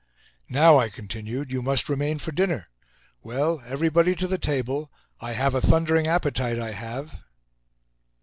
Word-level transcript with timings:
"Now," 0.49 0.79
I 0.79 0.89
continued, 0.89 1.51
"you 1.51 1.61
must 1.61 1.87
remain 1.87 2.17
for 2.17 2.31
dinner. 2.31 2.69
Well, 3.21 3.61
everybody 3.67 4.15
to 4.15 4.25
the 4.25 4.39
table. 4.39 4.91
I 5.19 5.33
have 5.33 5.53
a 5.53 5.61
thundering 5.61 6.07
appetite, 6.07 6.57
I 6.57 6.71
have." 6.71 7.21